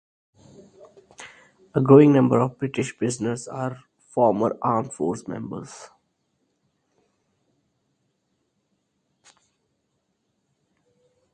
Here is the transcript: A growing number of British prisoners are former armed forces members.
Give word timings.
A 1.75 1.79
growing 1.79 2.11
number 2.11 2.39
of 2.39 2.57
British 2.57 2.97
prisoners 2.97 3.47
are 3.47 3.83
former 3.99 4.57
armed 4.63 4.91
forces 4.91 5.27
members. 5.27 5.91